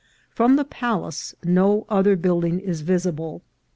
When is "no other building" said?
1.43-2.59